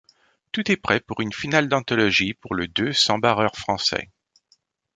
[0.51, 4.09] Tout est prêt pour une finale d’anthologie pour le deux sans barreur français.